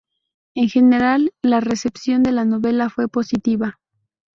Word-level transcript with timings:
En 0.55 0.67
general, 0.67 1.31
la 1.43 1.59
recepción 1.59 2.23
de 2.23 2.31
la 2.31 2.43
novela 2.43 2.89
fue 2.89 3.07
positiva. 3.07 3.77